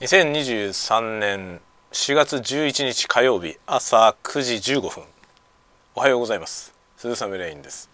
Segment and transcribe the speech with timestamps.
[0.00, 1.60] 2023年
[1.92, 5.04] 4月11日火曜日朝9時15分
[5.94, 6.74] おはようございます。
[6.96, 7.88] 鈴雨レインです。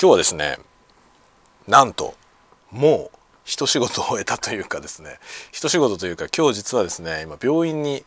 [0.00, 0.58] 今日はですね
[1.66, 2.14] なんと
[2.70, 5.18] もう一仕事を終えたというかですね
[5.50, 8.04] 一仕事というか今日実はですね今病院に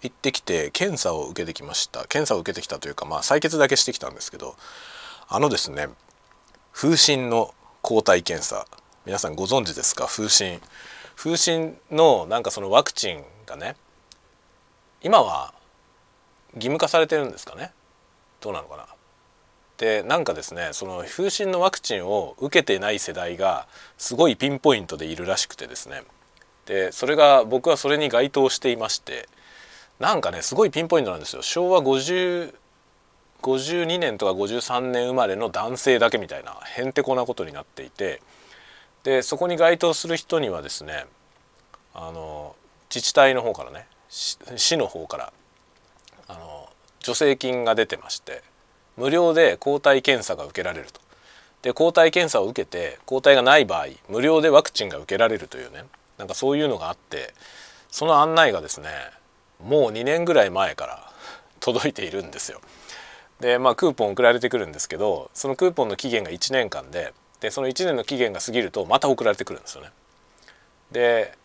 [0.00, 2.06] 行ってきて検査を受けてきました。
[2.06, 4.56] 検査を受けてきたというかまあ採血だけしてきたんですけど
[5.28, 5.88] あのですね
[6.72, 8.66] 風疹の抗体検査。
[9.04, 10.06] 皆さんご存知ですか？
[10.06, 10.58] 風疹。
[11.16, 13.76] 風疹のなんかそのワクチンがね
[15.02, 15.54] 今は
[16.54, 17.72] 義務化されてるんですかね？
[18.40, 18.86] どうなのかな？
[19.76, 23.66] でなんかですねその風疹のワクチンを受けてない世代が
[23.98, 26.02] すごいピンポイントでいるらしくてですね。
[26.66, 29.28] でそれが僕はそれに該当していまして
[29.98, 31.42] なんかねすごいピンポイントなんですよ。
[31.42, 32.54] 昭和50
[33.42, 38.22] 52年とか53年生まれの男性だけみたいなへんてこなことになっていて
[39.04, 41.06] でそこに該当する人にはですね
[41.94, 42.56] あの
[42.92, 45.32] 自治体の方からね市の方から
[46.26, 46.68] あの
[47.00, 48.42] 助成金が出てまして
[48.96, 51.00] 無料で抗体検査が受けられると。
[51.62, 55.84] で抗体検査を受けて抗体がない場合無料でワクチンが受けられるというね
[56.18, 57.32] なんかそういうのがあって
[57.90, 58.90] その案内がですね
[59.62, 61.10] もう2年ぐらい前から
[61.60, 62.60] 届いているんですよ。
[63.40, 67.12] でまあクーポン送られてくるんですけどそのクーポンの期限が1年間で
[67.44, 69.90] でその1年の期限が過ぎるとまた送られてくるんですよね。
[70.92, 71.36] で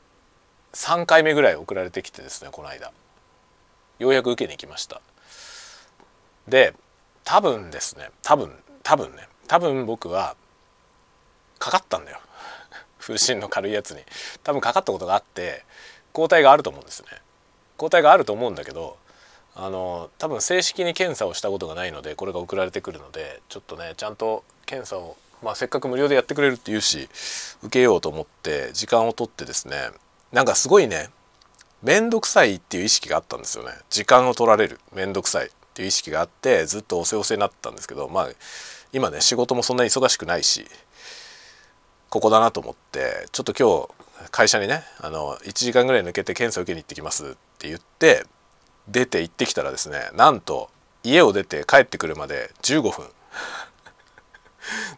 [0.72, 2.94] 3回目ぐらい送られてきてですねこの間。
[4.00, 5.02] ようやく受けに行きました。
[6.48, 6.74] で
[7.26, 8.50] 多分ですね多分
[8.82, 10.38] 多分ね多分僕は
[11.58, 12.22] かかったんだよ。
[12.98, 14.02] 風疹の軽いやつに。
[14.46, 15.66] 多分かかったことがあって
[16.14, 17.10] 抗体があると思うんですね。
[17.76, 18.98] 抗体があると思うんだけど
[19.54, 27.08] あの多分正式に検査をしたことがないのでこれが送られてくるのでちょっとねちゃんと検査をまあ、せっかく無料でやってくれるっていうし
[27.64, 29.76] 受けようと思って時間を取ってですね
[30.32, 31.10] なんかすごいね
[31.82, 33.72] 面倒くさいっていう意識があったんですよね。
[33.90, 38.30] 時間を取られる面倒くさいっていう意識があってずっとおせおせになったんですけどまあ
[38.92, 40.66] 今ね仕事もそんなに忙しくないし
[42.10, 43.88] ここだなと思ってちょっと今
[44.28, 48.26] 日会社にねあの1時間ぐらい抜けて検査を受けに行ってきますって言って
[48.90, 50.70] 出て行ってきたらですねなんと
[51.04, 53.06] 家を出て帰ってくるまで15分。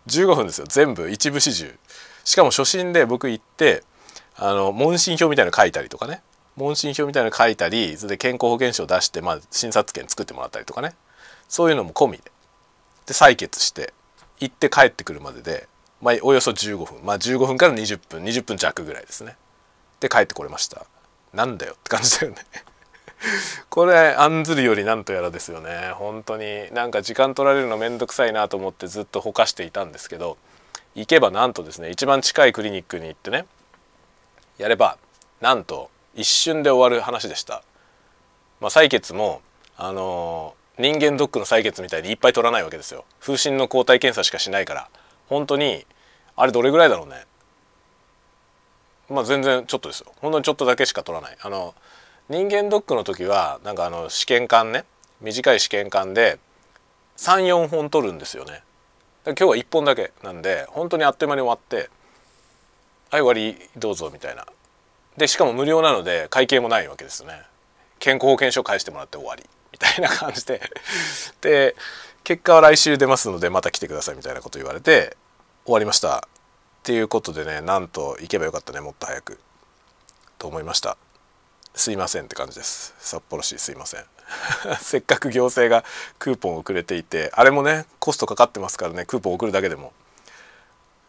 [0.08, 0.66] 15分ですよ。
[0.68, 1.74] 全部一部始終。
[2.24, 3.84] しかも初心で僕行って
[4.36, 6.22] あの問診票みたいなの書いたりとかね。
[6.56, 10.94] 問診票みたいなの書いたりそれで健康保険証を出して、まあ、診察券作ってもらったりとかね。
[11.48, 12.24] そういうのも込みで。
[13.06, 13.94] で採血して
[14.40, 15.68] 行って帰ってくるまでで、
[16.02, 17.03] まあ、およそ15分。
[17.03, 19.36] まあ15分から20分20分弱ぐらいですね。
[20.00, 20.86] で帰ってこれました。
[21.34, 22.38] なんだよって感じだよね。
[23.70, 30.38] これ案ずるよりなんとやらですよね本当になんか時間取られるの面倒くさいなと思ってずっとほかしていたんですけど
[30.96, 33.46] 行けばなんとですね一番近いクリニックに行ってね
[34.58, 34.98] やれば
[35.40, 37.64] なんと一瞬で終わる話でした。
[38.59, 39.42] まあ、採血も
[39.78, 43.06] あのー、人間ドックの採血みたいにいっぱい取らないわけですよ。
[43.20, 44.90] 風疹の抗体検査しかしないから
[45.28, 45.86] 本当に
[46.36, 47.26] あれどれぐらいだろうね。
[49.09, 50.12] まあ全然ちょっとですよ。
[50.18, 51.38] 本当にちょっとだけしか取らない。
[51.42, 51.74] あの
[52.31, 54.86] 人間ドックの時はなんかあの試験管ね
[55.19, 56.40] 短い試験管で
[57.18, 58.64] 34本取るんですよね。
[59.25, 61.90] 今日は1本だけなんで本当にあっという間に終わって
[63.09, 64.46] はい終わりどうぞみたいな。
[65.18, 67.41] でしかも無料なので会計もないわけですね。
[68.00, 69.44] 健康保険証返してもらって終わり
[69.74, 70.62] みたいな感じで。
[71.41, 71.75] で
[72.24, 75.18] 結果は来週出ますのでまた来てくださいみたいなこと言われて
[75.66, 76.20] 終わりました。
[76.20, 76.22] っ
[76.84, 79.38] ていうことでねなんと行けばよかったねもっと早く。
[80.38, 80.96] と思いました。
[81.74, 82.94] すいませんって感じです。
[83.00, 84.04] 札幌市すいません。
[84.82, 85.86] せっかく行政が
[86.20, 89.94] クーポンをくれていてあれもねコストかかってますからねクーポン送るだけでも。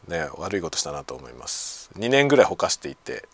[0.09, 1.91] ね悪いことしたなと思います。
[1.99, 3.29] 2年ぐらいほかしていて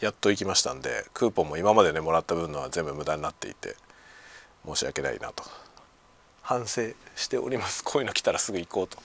[0.00, 3.76] やっと行きましたんでクーポンも今までねもらった分のは全部無駄になっていて
[4.64, 5.44] 申し訳ないなと。
[6.42, 6.82] 反省
[7.16, 7.82] しております。
[7.82, 8.98] こういうの来たらすぐ行こうと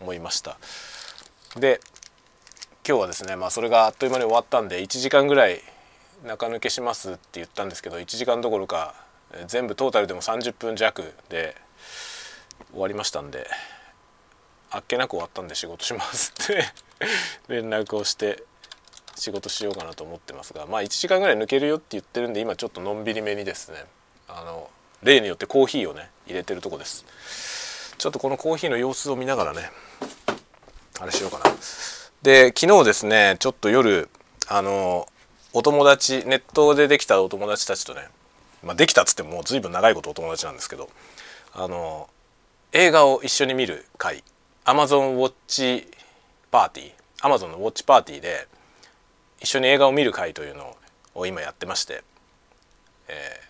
[0.00, 0.58] 思いました。
[1.56, 1.80] で
[2.86, 5.62] 今日はですねまあそれがあっという間に終わったんで1時間ぐらい
[6.26, 8.94] 中抜けしますって言ったんですけど1時間どころか
[9.46, 11.56] 全部トータルでも30分弱で
[12.72, 13.46] 終わりましたんで
[14.70, 16.64] あっけなく終わったんで仕事しますって
[17.48, 18.42] 連絡をして
[19.14, 23.84] 仕事しようかなと思ってますがまあ1時間ぐらい抜けるよって言ってるんで今ちょっとのんびりめにですね
[24.28, 24.70] あの
[25.02, 27.04] 例によってコーヒーをね入れてるとこです。
[27.98, 29.70] ちょっとこのコーヒーの様子を見ながらね
[31.00, 31.44] あれしようかな。
[32.22, 34.08] で昨日ですねちょっと夜
[34.48, 35.08] あの
[35.56, 38.08] お友達ネットでできたお友達たちとね
[38.62, 40.90] まあ、できたっつってももう随分長いことお友達なんですけど
[41.54, 42.10] あの
[42.72, 44.22] 映画を一緒に見る会
[44.66, 45.88] Amazon ウォッチ
[46.50, 46.92] パーティー
[47.22, 48.46] Amazon のウォッチパーティーで
[49.40, 50.76] 一緒に映画を見る会というの
[51.14, 52.04] を今やってまして
[53.08, 53.40] 「え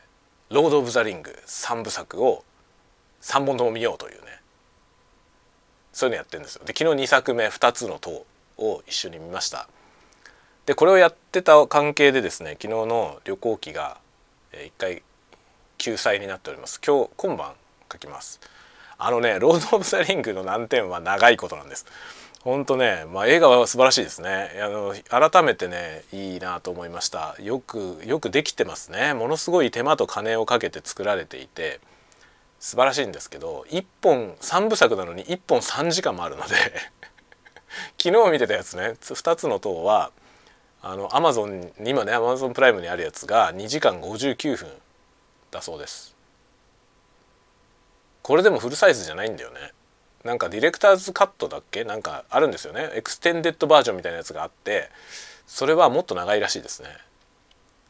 [0.51, 2.45] ー、ロード・オブ・ザ・リング」3部作を
[3.21, 4.41] 3本とも見ようというね
[5.93, 6.63] そういうのやってるんですよ。
[6.65, 8.25] で昨日2作目2つの塔
[8.59, 9.67] を一緒に見ました。
[10.67, 13.99] でこれをやってた関係でですね昨日の旅行記が
[14.53, 15.03] 一回
[15.79, 16.81] 救済になっております。
[16.85, 17.53] 今日今晩
[17.93, 18.41] 書きます。
[18.99, 21.87] あのねロード・オブ・ザ・リングの難点は長いことなんです。
[22.43, 24.51] ほんとね、まあ、映画は素晴らしいですね。
[24.63, 27.37] あの改めてねいいなと思いました。
[27.41, 29.15] よくよくできてますね。
[29.15, 31.81] ものすごい手間と金をかけて作られていて
[32.59, 36.55] 素晴らしいんですけど1本3部作なのに1本3時間もあるので
[38.03, 40.11] 昨日見てたやつね2つの塔は
[40.89, 44.69] あのアマゾン今ねアマゾンプライムにあるやつが2時間59分
[45.51, 46.15] だそうです。
[48.23, 49.73] これでもフルサイズじゃないんだよね。
[50.25, 51.85] なんかディレクターズカットだっけ？
[51.85, 52.91] なんかあるんですよね。
[52.95, 54.91] エクステンデッドバージョンみたいなやつがあって
[55.47, 56.89] それはもっと長いらしいですね。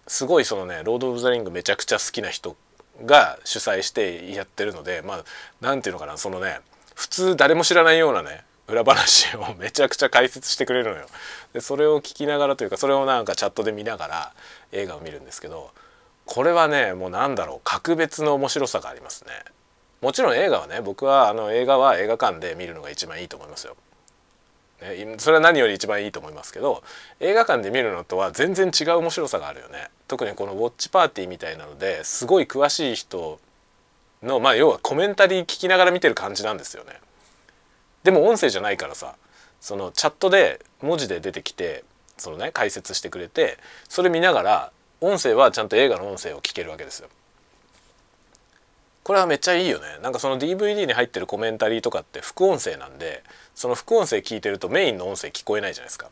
[0.07, 2.57] すごいそのね「ロード・オブ・ザ・リング」めちゃくちゃ好きな人
[3.05, 5.25] が主催してやってるのでまあ
[5.61, 6.61] 何ていうのかなそのね
[6.95, 11.07] 普通誰も知らないようなね裏話をめちゃくちゃ解説してくれるのよ。
[11.53, 14.33] でそれを聞きながらというかそれをなんかチャットで見ながら
[14.73, 15.71] 映画を見るんですけど
[16.25, 19.31] これはねもうなんだろう格別の面白さがありますね。
[20.03, 23.77] もちろん映画はね僕はあの映画は映画館で見るのが一番いいと思いますよ。
[24.83, 26.83] ね、それは何より一番いいと思いますけど
[27.21, 29.89] 映画館で見るのとは全然違う面白さがあるよね。
[30.09, 33.39] 特にこのウォッチパーティーみたいなのですごい詳しい人
[34.23, 37.01] のまあ要はコメンタリー聞きながら見てる感じなんですよね。
[38.06, 39.17] でも音声じゃないからさ
[39.61, 41.82] そのチャットで文字で出てきて
[42.17, 43.58] そのね解説してくれて
[43.88, 47.08] それ見ながら音声はちゃんと映画の音声を聞けるわけですよ。
[49.03, 49.99] これはめっちゃいいよね。
[50.03, 53.25] なんかその DVD に入ってるコメンタリーとかって副音声なんで
[53.56, 56.11] その副音声聞いてるとメインの音声聞こえないじゃないですか。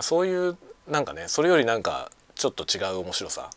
[0.00, 0.56] そういう
[0.88, 3.48] なんかねそれよりなんかちょっと違う面白さ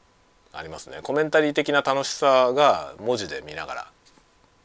[0.51, 0.99] ありますね。
[1.01, 3.87] コメンタリー的な楽しさが文字で見ながら。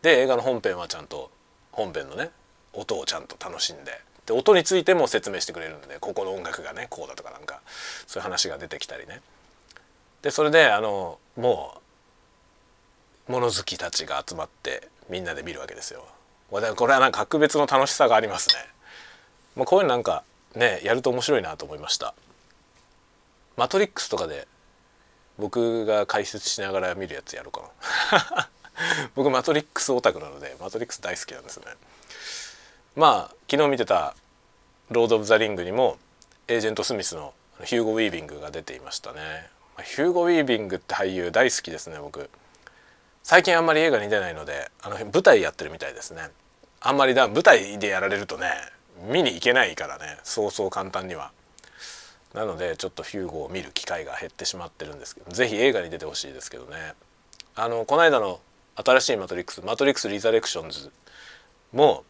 [0.02, 1.30] で映画の本編はちゃんと
[1.72, 2.30] 本編のね
[2.72, 7.60] 音をちゃんと楽しんでで音についても説明してくれるんでここの音楽がねこうだとかなんか
[8.06, 9.20] そういう話が出てきたりね
[10.22, 11.74] でそれであのも
[13.28, 16.04] う物好きたちが集まってみんなで見るわけですよ。
[16.50, 18.54] これはなんか格別の楽しさがありますね。
[19.54, 20.24] まあ、こういうのなんか
[20.54, 22.14] ねやると面白いなと思いました。
[23.56, 24.48] マトリックスとかで
[25.38, 27.62] 僕が解説しながら見るやつやろうか
[28.36, 28.48] な
[29.14, 31.72] 僕マトリックスオタクなのでマトリックス大好きなんですよね
[32.98, 34.16] まあ昨日見てた
[34.90, 35.98] 「ロード・オブ・ザ・リング」にも
[36.48, 39.20] エージェント・スミスのヒューゴ・ウィービングが出ていましたね。
[39.84, 42.28] ヒューゴ・ウィービングって俳優大好きですね僕。
[43.22, 46.28] 最近あんまり映画に出ないのであの舞台やってるみたいですね。
[46.80, 48.50] あんまりだ舞台でやられるとね
[49.08, 51.30] 見に行けないからねそうそう簡単には。
[52.34, 56.94] なのでちょっとヒューゴを見る機会が減ってしまってるんですけど是非映画に出てほしいですけどね。
[57.54, 58.40] あのこの間の
[58.74, 60.90] 新しいマトリックスマトリックス・リザレクションズ
[61.72, 62.04] も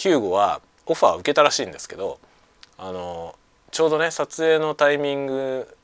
[0.00, 2.18] ヒューゴはオファーを受けたらしいんですけど
[2.78, 3.36] あの
[3.70, 5.76] ちょうどね撮影のタイミング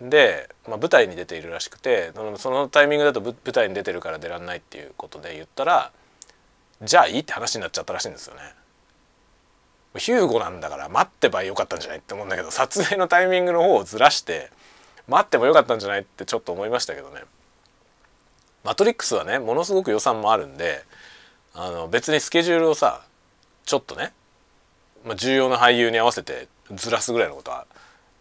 [0.00, 5.90] で、まあ、舞台に出ているらしくてそのタイミングだと舞台に出てるから出らんないっていうことで言ったら
[6.82, 8.42] じゃあいいって話になっちゃったらしいんですよね。
[9.96, 14.50] ヒューゴなんだから待ってばよかったんじゃないって思うんだけど撮影のタイミングの方をずらして
[15.08, 17.22] 待ってもよかったんじゃないってちょっと思いましたけどね。
[18.62, 20.84] マトリックスはねものすごく予算もあるんで
[21.54, 23.02] あの別にスケジュールをさ
[23.64, 24.12] ちょっとね、
[25.04, 27.66] まあ、重要な俳優に合わせてずらすぐらいのことは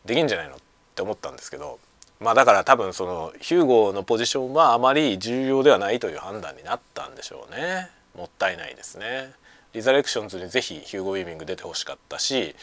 [0.06, 0.58] できんじゃないのっ
[0.96, 1.80] て思ったんですけど
[2.20, 9.34] まあだから多分そのヒューゴのポジションはあまり重要ではないという判断になったんでしょうねもったいないですね。
[9.74, 12.56] リザレクションズにぜひヒューゴ・ウィービング出てほしかったし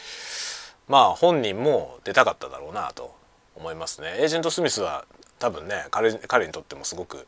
[0.87, 3.13] まあ本人も出たかっただろうなと
[3.55, 5.05] 思いますねエージェント・スミスは
[5.37, 7.27] 多分ね彼彼にとってもすごく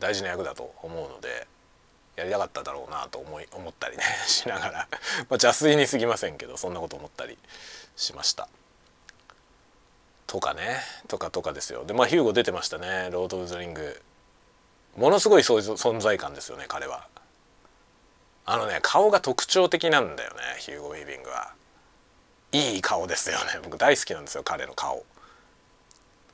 [0.00, 1.46] 大事な役だと思うので
[2.20, 7.38] やりたかっただろうなと思い思ったりね しながら、 まあ、邪推にすぎませんけどそんなこと思ったり
[7.96, 8.48] しました。
[10.26, 10.80] とかね。
[11.08, 11.84] とかとかですよ。
[11.84, 13.08] でまあヒューゴ出てましたね。
[13.10, 14.00] ロード・オブ・ザ・リング
[14.96, 17.08] ものすごい存在感ですよね彼は。
[18.44, 21.52] あのね顔が特徴的なんだよねヒューゴ・ウィービングは。
[22.52, 23.60] いい顔ですよね。
[23.62, 25.04] 僕大好きなんですよ彼の顔。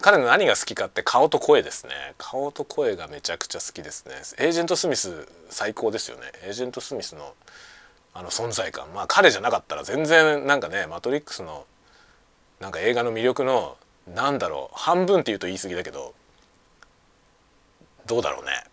[0.01, 1.93] 彼の何が好きかって顔と声ですね。
[2.19, 4.15] 顔と声がめちゃくちゃ好きですね。
[4.45, 6.23] エージェント・スミス最高ですよね。
[6.45, 7.35] エージェント・スミスの
[8.15, 8.87] あの存在感。
[8.95, 11.67] まあ彼じゃなかったら全然なんかねマトリックスの
[12.61, 13.77] なんか映画の魅力の
[14.15, 16.15] なんだろう半分っていうと言い過ぎだけど
[18.07, 18.65] どうだろうね。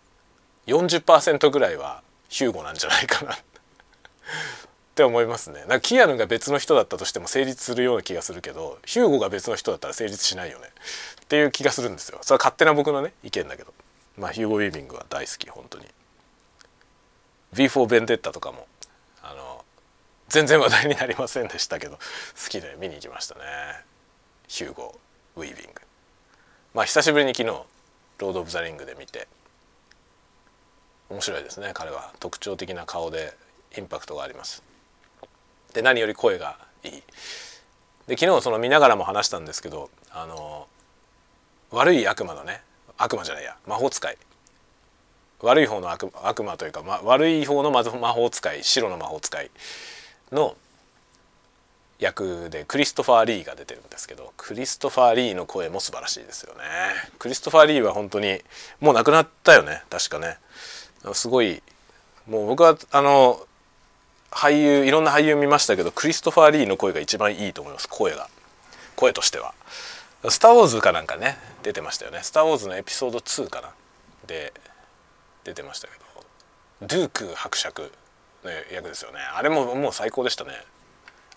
[0.66, 3.36] 40%ぐらいはヒューゴなんじゃないかな。
[4.94, 5.58] って思いますね。
[5.62, 10.68] なんかキアヌが別の人だったとしても成立するような気がするけどヒューゴが別の人だったら成立しないよね。
[11.24, 12.20] っていう気がするんですよ。
[12.22, 13.74] それは勝手な僕のね意見だけど。
[14.16, 15.86] まあヒューゴ・ウィービングは大好き本当に。
[17.54, 18.68] V4 ベンデッタとかも
[19.20, 19.64] あの
[20.28, 22.00] 全然話題になりませんでしたけど好
[22.48, 23.40] きで見に行きましたね。
[24.46, 25.00] ヒューゴ・
[25.34, 25.82] ウィービング
[26.72, 27.58] まあ久しぶりに昨日
[28.18, 29.26] ロード・オブ・ザ・リングで見て。
[31.10, 32.12] 面白いですね彼は。
[32.20, 33.36] 特徴的な顔で
[33.76, 34.62] インパクトがあります。
[35.74, 37.02] で何より声がいい。
[38.06, 40.66] で昨日その見ながらも話したんですけどあの
[41.70, 42.62] 悪い悪魔のね
[42.96, 44.16] 悪魔じゃないや魔法使い。
[45.40, 49.50] 悪い方の悪悪魔というか、ま、悪い方の魔法使い白の魔法使い
[50.32, 50.56] の
[51.98, 56.62] 役でクリストファー・リーが出てるんですけどクリストファー・リーの声も素晴らしいですよね。
[57.18, 58.40] クリストファー・リーは本当に
[58.80, 60.38] もう亡くなったよね確かね。
[61.12, 61.62] すごい
[62.26, 63.46] もう僕はあの
[64.34, 68.28] 俳優いろんな俳優見ましたけどクリストファー・リーの声が一番いいと思います声が。
[68.96, 69.54] 声としては
[70.28, 73.72] 「スター・ウォーズ」かなんかね出てましたよね「スター・ウォーズ」のエピソード2かな。
[74.26, 74.52] で
[75.44, 76.04] 出てましたけど。
[76.82, 77.92] ドゥーク伯爵
[78.42, 79.20] の役ですよね。
[79.20, 80.52] あれももう最高でしたね。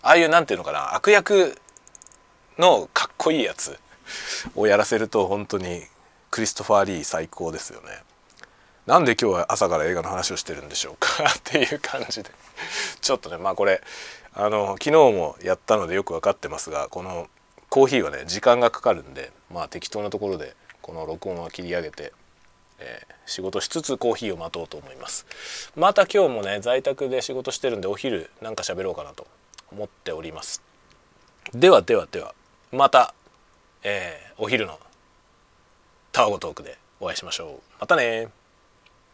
[0.02, 1.58] ああいうなんていうのかな悪役
[2.58, 3.78] のかっこいいやつ
[4.54, 5.82] をやらせると本当に
[6.30, 8.02] クリストファー・リー最高ですよね。
[8.88, 11.24] なんで今日は朝から映画の話をしてるんでしょうか？
[11.28, 12.30] っていう感じで。
[13.02, 13.82] ちょっとねまあこれ
[14.32, 17.28] あの昨日もやったのでよく分かってますがこの
[17.68, 22.14] コーヒーはね時間がかかるんでまあ適当なところでこの録音は切り上げて、
[22.78, 25.26] えー、仕事しつつコーヒーを待とうと思います。
[25.76, 29.26] また今日もね在宅で仕事してるんでお昼なんか喋ろうかなと
[29.70, 30.62] 思っております。
[31.52, 32.34] ではではでは
[32.72, 33.12] また、
[33.82, 34.80] えー、お昼の
[36.10, 37.60] タワゴトークでお会いしましょう。
[37.80, 38.28] またね